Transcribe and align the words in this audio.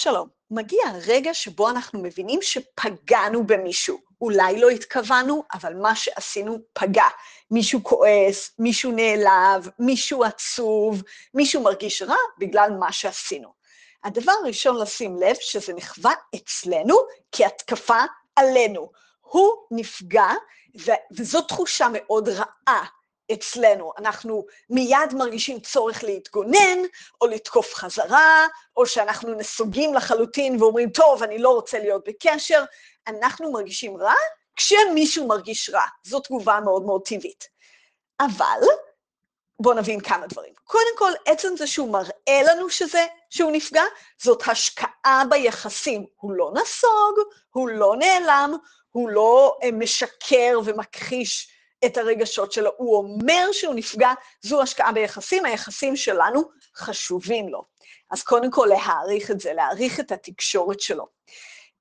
שלום, 0.00 0.28
מגיע 0.50 0.82
הרגע 0.86 1.34
שבו 1.34 1.68
אנחנו 1.70 2.02
מבינים 2.02 2.42
שפגענו 2.42 3.46
במישהו. 3.46 3.98
אולי 4.20 4.60
לא 4.60 4.68
התכוונו, 4.68 5.44
אבל 5.54 5.74
מה 5.74 5.94
שעשינו 5.94 6.58
פגע. 6.72 7.06
מישהו 7.50 7.84
כועס, 7.84 8.50
מישהו 8.58 8.92
נעלב, 8.92 9.68
מישהו 9.78 10.24
עצוב, 10.24 11.02
מישהו 11.34 11.62
מרגיש 11.62 12.02
רע 12.02 12.16
בגלל 12.38 12.70
מה 12.80 12.92
שעשינו. 12.92 13.48
הדבר 14.04 14.32
הראשון 14.42 14.76
לשים 14.76 15.16
לב 15.16 15.36
שזה 15.40 15.72
נחווה 15.74 16.12
אצלנו 16.36 16.96
כהתקפה 17.32 18.00
עלינו. 18.36 18.90
הוא 19.20 19.52
נפגע, 19.70 20.28
וזו 21.16 21.42
תחושה 21.42 21.86
מאוד 21.92 22.28
רעה. 22.28 22.84
אצלנו. 23.32 23.92
אנחנו 23.98 24.46
מיד 24.70 25.14
מרגישים 25.14 25.60
צורך 25.60 26.04
להתגונן, 26.04 26.78
או 27.20 27.26
לתקוף 27.26 27.74
חזרה, 27.74 28.46
או 28.76 28.86
שאנחנו 28.86 29.34
נסוגים 29.34 29.94
לחלוטין 29.94 30.62
ואומרים, 30.62 30.90
טוב, 30.90 31.22
אני 31.22 31.38
לא 31.38 31.48
רוצה 31.48 31.78
להיות 31.78 32.08
בקשר. 32.08 32.64
אנחנו 33.06 33.52
מרגישים 33.52 33.96
רע 33.96 34.14
כשמישהו 34.56 35.26
מרגיש 35.26 35.70
רע. 35.70 35.84
זו 36.04 36.20
תגובה 36.20 36.60
מאוד 36.64 36.82
מאוד 36.82 37.02
טבעית. 37.04 37.48
אבל, 38.20 38.60
בואו 39.60 39.74
נבין 39.74 40.00
כמה 40.00 40.26
דברים. 40.26 40.52
קודם 40.64 40.96
כל, 40.98 41.12
עצם 41.26 41.56
זה 41.56 41.66
שהוא 41.66 41.92
מראה 41.92 42.42
לנו 42.46 42.70
שזה, 42.70 43.06
שהוא 43.30 43.52
נפגע, 43.52 43.82
זאת 44.22 44.42
השקעה 44.46 45.22
ביחסים. 45.30 46.06
הוא 46.16 46.32
לא 46.32 46.52
נסוג, 46.54 47.18
הוא 47.50 47.68
לא 47.68 47.94
נעלם, 47.98 48.54
הוא 48.90 49.08
לא 49.08 49.58
משקר 49.72 50.60
ומכחיש 50.64 51.57
את 51.84 51.96
הרגשות 51.96 52.52
שלו. 52.52 52.70
הוא 52.76 52.96
אומר 52.96 53.52
שהוא 53.52 53.74
נפגע, 53.74 54.12
זו 54.42 54.62
השקעה 54.62 54.92
ביחסים, 54.92 55.44
היחסים 55.44 55.96
שלנו 55.96 56.42
חשובים 56.76 57.48
לו. 57.48 57.64
אז 58.10 58.22
קודם 58.22 58.50
כל 58.50 58.66
להעריך 58.68 59.30
את 59.30 59.40
זה, 59.40 59.52
להעריך 59.52 60.00
את 60.00 60.12
התקשורת 60.12 60.80
שלו. 60.80 61.06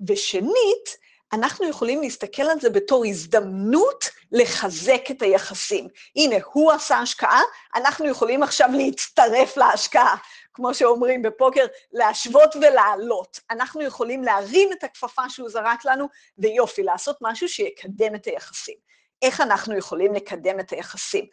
ושנית, 0.07 0.97
אנחנו 1.33 1.69
יכולים 1.69 2.02
להסתכל 2.02 2.41
על 2.41 2.59
זה 2.59 2.69
בתור 2.69 3.05
הזדמנות 3.05 4.05
לחזק 4.31 5.02
את 5.11 5.22
היחסים. 5.22 5.88
הנה, 6.16 6.35
הוא 6.53 6.72
עשה 6.72 6.97
השקעה, 6.97 7.41
אנחנו 7.75 8.05
יכולים 8.05 8.44
עכשיו 8.44 8.69
להצטרף 8.73 9.57
להשקעה. 9.57 10.16
כמו 10.53 10.73
שאומרים 10.73 11.22
בפוקר, 11.22 11.66
להשוות 11.91 12.55
ולעלות. 12.55 13.39
אנחנו 13.52 13.81
יכולים 13.81 14.23
להרים 14.23 14.69
את 14.73 14.83
הכפפה 14.83 15.29
שהוא 15.29 15.50
זרק 15.50 15.85
לנו, 15.85 16.07
ויופי, 16.38 16.83
לעשות 16.83 17.17
משהו 17.22 17.50
שיקדם 17.50 18.16
את 18.16 18.25
היחסים. 18.25 18.86
איך 19.21 19.41
אנחנו 19.41 19.77
יכולים 19.77 20.13
לקדם 20.13 20.59
את 20.59 20.69
היחסים? 20.69 21.25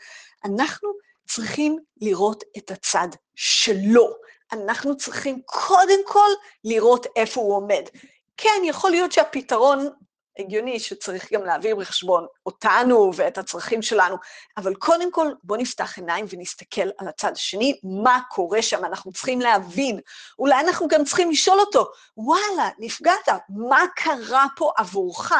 אנחנו 0.45 0.89
צריכים 1.27 1.79
לראות 2.01 2.45
את 2.59 2.71
הצד 2.71 3.09
שלו. 3.35 4.11
אנחנו 4.53 4.97
צריכים 4.97 5.43
קודם 5.47 5.99
כל 6.07 6.29
לראות 6.65 7.07
איפה 7.17 7.41
הוא 7.41 7.57
עומד. 7.57 7.83
כן, 8.37 8.63
יכול 8.65 8.91
להיות 8.91 9.13
שהפתרון 9.13 9.89
הגיוני 10.39 10.81
שצריך 10.81 11.33
גם 11.33 11.45
להעביר 11.45 11.77
בחשבון 11.77 12.27
אותנו 12.47 13.11
ואת 13.15 13.39
הצרכים 13.39 13.83
שלנו, 13.83 14.17
אבל 14.57 14.75
קודם 14.75 15.13
כל 15.13 15.27
בואו 15.45 15.61
נפתח 15.61 15.99
עיניים 15.99 16.27
ונסתכל 16.31 16.89
על 16.99 17.09
הצד 17.09 17.33
השני, 17.33 17.81
מה 17.83 18.21
קורה 18.31 18.63
שם, 18.63 18.85
אנחנו 18.85 19.13
צריכים 19.13 19.41
להבין. 19.41 20.01
אולי 20.39 20.61
אנחנו 20.61 20.89
גם 20.89 21.05
צריכים 21.05 21.31
לשאול 21.31 21.61
אותו, 21.61 21.87
וואלה, 22.17 22.69
נפגעת, 22.79 23.29
מה 23.49 23.85
קרה 23.97 24.47
פה 24.57 24.73
עבורך? 24.77 25.33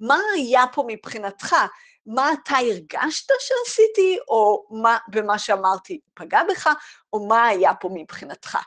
מה 0.00 0.18
היה 0.36 0.64
פה 0.72 0.84
מבחינתך? 0.88 1.56
מה 2.06 2.32
אתה 2.32 2.56
הרגשת 2.56 3.26
שעשיתי, 3.40 4.18
או 4.28 4.66
מה 4.70 4.98
במה 5.08 5.38
שאמרתי 5.38 6.00
פגע 6.14 6.40
בך, 6.48 6.70
או 7.12 7.26
מה 7.26 7.46
היה 7.46 7.74
פה 7.74 7.88
מבחינתך. 7.94 8.58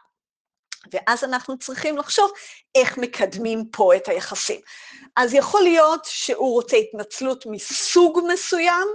ואז 0.94 1.24
אנחנו 1.24 1.58
צריכים 1.58 1.98
לחשוב 1.98 2.32
איך 2.76 2.98
מקדמים 2.98 3.66
פה 3.72 3.96
את 3.96 4.08
היחסים. 4.08 4.62
אז 5.16 5.34
יכול 5.34 5.62
להיות 5.62 6.06
שהוא 6.06 6.54
רוצה 6.54 6.78
התנצלות 6.78 7.46
מסוג 7.46 8.20
מסוים, 8.28 8.88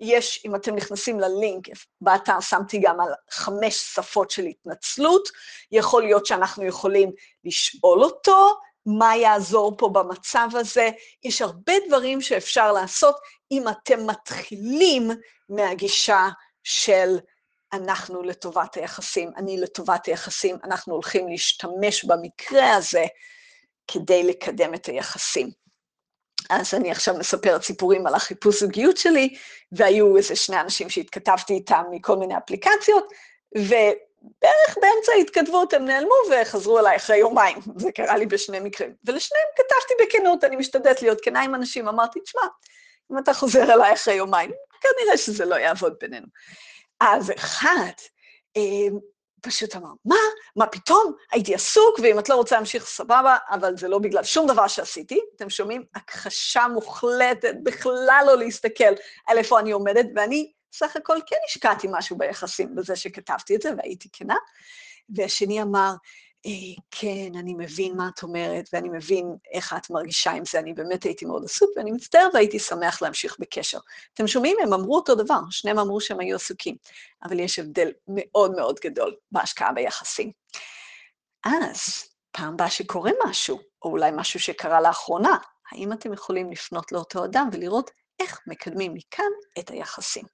יש, 0.00 0.42
אם 0.44 0.54
אתם 0.54 0.74
נכנסים 0.74 1.20
ללינק, 1.20 1.68
באתר 2.00 2.40
שמתי 2.40 2.78
גם 2.78 3.00
על 3.00 3.08
חמש 3.30 3.74
שפות 3.74 4.30
של 4.30 4.42
התנצלות, 4.42 5.28
יכול 5.72 6.02
להיות 6.02 6.26
שאנחנו 6.26 6.64
יכולים 6.64 7.12
לשאול 7.44 8.04
אותו 8.04 8.54
מה 8.86 9.16
יעזור 9.16 9.76
פה 9.78 9.88
במצב 9.88 10.48
הזה. 10.52 10.90
יש 11.24 11.42
הרבה 11.42 11.72
דברים 11.88 12.20
שאפשר 12.20 12.72
לעשות 12.72 13.16
אם 13.50 13.64
אתם 13.68 14.06
מתחילים 14.06 15.10
מהגישה 15.48 16.28
של 16.64 17.18
אנחנו 17.72 18.22
לטובת 18.22 18.74
היחסים, 18.74 19.30
אני 19.36 19.60
לטובת 19.60 20.06
היחסים, 20.06 20.56
אנחנו 20.64 20.94
הולכים 20.94 21.28
להשתמש 21.28 22.04
במקרה 22.04 22.74
הזה 22.74 23.04
כדי 23.88 24.22
לקדם 24.22 24.74
את 24.74 24.86
היחסים. 24.86 25.50
אז 26.50 26.74
אני 26.74 26.90
עכשיו 26.90 27.14
מספרת 27.18 27.62
סיפורים 27.62 28.06
על 28.06 28.14
החיפוש 28.14 28.60
זוגיות 28.60 28.96
שלי, 28.96 29.36
והיו 29.72 30.16
איזה 30.16 30.36
שני 30.36 30.60
אנשים 30.60 30.90
שהתכתבתי 30.90 31.52
איתם 31.52 31.82
מכל 31.90 32.16
מיני 32.16 32.38
אפליקציות, 32.38 33.04
ובערך 34.26 34.78
באמצע 34.80 35.12
ההתכתבות 35.12 35.72
הם 35.72 35.84
נעלמו 35.84 36.14
וחזרו 36.30 36.78
אליי 36.78 36.96
אחרי 36.96 37.16
יומיים. 37.16 37.58
זה 37.82 37.92
קרה 37.92 38.16
לי 38.16 38.26
בשני 38.26 38.60
מקרים. 38.60 38.94
ולשניהם 39.04 39.46
כתבתי 39.56 40.04
בכנות, 40.04 40.44
אני 40.44 40.56
משתדלת 40.56 41.02
להיות 41.02 41.20
כנה 41.20 41.42
עם 41.42 41.54
אנשים, 41.54 41.88
אמרתי, 41.88 42.20
תשמע, 42.20 42.42
אם 43.12 43.18
אתה 43.18 43.34
חוזר 43.34 43.72
אליי 43.72 43.92
אחרי 43.92 44.14
יומיים, 44.14 44.50
כנראה 44.80 45.16
שזה 45.16 45.44
לא 45.44 45.54
יעבוד 45.54 45.94
בינינו. 46.00 46.26
אז 47.00 47.32
אחד 47.36 47.92
אה, 48.56 48.88
פשוט 49.42 49.76
אמר, 49.76 49.88
מה? 50.04 50.16
מה 50.56 50.66
פתאום? 50.66 51.12
הייתי 51.32 51.54
עסוק, 51.54 51.98
ואם 52.02 52.18
את 52.18 52.28
לא 52.28 52.34
רוצה 52.34 52.56
להמשיך, 52.56 52.86
סבבה, 52.86 53.36
אבל 53.50 53.76
זה 53.76 53.88
לא 53.88 53.98
בגלל 53.98 54.24
שום 54.24 54.46
דבר 54.46 54.68
שעשיתי. 54.68 55.20
אתם 55.36 55.50
שומעים? 55.50 55.84
הכחשה 55.94 56.66
מוחלטת, 56.68 57.54
בכלל 57.62 58.24
לא 58.26 58.36
להסתכל 58.36 58.92
על 59.26 59.38
איפה 59.38 59.60
אני 59.60 59.70
עומדת, 59.70 60.06
ואני 60.14 60.52
סך 60.78 60.96
הכל 60.96 61.18
כן 61.26 61.36
השקעתי 61.48 61.86
משהו 61.90 62.18
ביחסים 62.18 62.74
בזה 62.74 62.96
שכתבתי 62.96 63.56
את 63.56 63.62
זה, 63.62 63.70
והייתי 63.78 64.08
כנה. 64.12 64.36
והשני 65.08 65.62
אמר, 65.62 65.94
אה, 66.46 66.82
כן, 66.90 67.38
אני 67.38 67.54
מבין 67.54 67.96
מה 67.96 68.08
את 68.14 68.22
אומרת, 68.22 68.68
ואני 68.72 68.88
מבין 68.88 69.36
איך 69.52 69.74
את 69.76 69.90
מרגישה 69.90 70.30
עם 70.30 70.44
זה, 70.44 70.58
אני 70.58 70.72
באמת 70.74 71.04
הייתי 71.04 71.24
מאוד 71.24 71.44
עסוק, 71.44 71.70
ואני 71.76 71.92
מצטער 71.92 72.28
והייתי 72.34 72.58
שמח 72.58 73.02
להמשיך 73.02 73.36
בקשר. 73.38 73.78
אתם 74.14 74.26
שומעים? 74.26 74.56
הם 74.62 74.72
אמרו 74.72 74.96
אותו 74.96 75.14
דבר, 75.14 75.40
שניהם 75.50 75.78
אמרו 75.78 76.00
שהם 76.00 76.20
היו 76.20 76.36
עסוקים, 76.36 76.76
אבל 77.24 77.40
יש 77.40 77.58
הבדל 77.58 77.92
מאוד 78.08 78.56
מאוד 78.56 78.78
גדול 78.84 79.14
בהשקעה 79.32 79.72
ביחסים. 79.72 80.32
אז, 81.44 81.78
פעם 82.30 82.54
הבאה 82.54 82.70
שקורה 82.70 83.10
משהו, 83.26 83.60
או 83.82 83.90
אולי 83.90 84.10
משהו 84.14 84.40
שקרה 84.40 84.80
לאחרונה, 84.80 85.36
האם 85.72 85.92
אתם 85.92 86.12
יכולים 86.12 86.50
לפנות 86.50 86.92
לאותו 86.92 87.24
אדם 87.24 87.48
ולראות 87.52 87.90
איך 88.20 88.40
מקדמים 88.46 88.94
מכאן 88.94 89.24
את 89.58 89.70
היחסים? 89.70 90.24